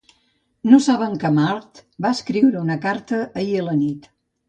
[0.71, 4.15] No saben que Marthe va escriure una carta ahir a la nit.